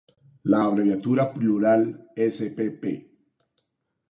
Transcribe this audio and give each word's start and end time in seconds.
La 0.53 0.61
abreviatura 0.69 1.25
plural 1.35 1.85
"spp. 2.25 2.95